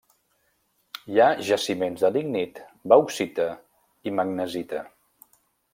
Hi 1.15 1.21
ha 1.21 1.27
jaciments 1.49 2.07
de 2.07 2.11
lignit, 2.15 2.63
bauxita 2.95 3.47
i 4.13 4.19
magnesita. 4.21 4.87